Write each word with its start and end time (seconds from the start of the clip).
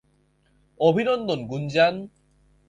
অভিনন্দন, 0.79 1.39
গুঞ্জান! 1.45 1.95